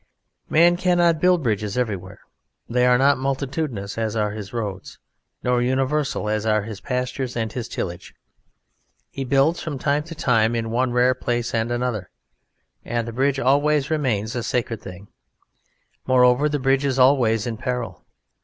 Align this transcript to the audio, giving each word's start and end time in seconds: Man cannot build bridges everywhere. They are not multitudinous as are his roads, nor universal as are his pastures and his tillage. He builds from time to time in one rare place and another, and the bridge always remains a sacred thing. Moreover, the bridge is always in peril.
Man 0.49 0.77
cannot 0.77 1.21
build 1.21 1.43
bridges 1.43 1.77
everywhere. 1.77 2.21
They 2.67 2.87
are 2.87 2.97
not 2.97 3.19
multitudinous 3.19 3.99
as 3.99 4.15
are 4.15 4.31
his 4.31 4.51
roads, 4.51 4.97
nor 5.43 5.61
universal 5.61 6.27
as 6.27 6.43
are 6.43 6.63
his 6.63 6.81
pastures 6.81 7.37
and 7.37 7.53
his 7.53 7.67
tillage. 7.69 8.15
He 9.11 9.23
builds 9.23 9.61
from 9.61 9.77
time 9.77 10.01
to 10.05 10.15
time 10.15 10.55
in 10.55 10.71
one 10.71 10.91
rare 10.91 11.13
place 11.13 11.53
and 11.53 11.69
another, 11.71 12.09
and 12.83 13.07
the 13.07 13.13
bridge 13.13 13.37
always 13.39 13.91
remains 13.91 14.35
a 14.35 14.41
sacred 14.41 14.81
thing. 14.81 15.09
Moreover, 16.07 16.49
the 16.49 16.57
bridge 16.57 16.83
is 16.83 16.97
always 16.97 17.45
in 17.45 17.57
peril. 17.57 18.03